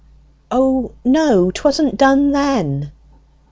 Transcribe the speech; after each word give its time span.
"O 0.49 0.93
no, 1.05 1.51
'twasn't 1.51 1.95
done 1.95 2.31
then." 2.31 2.91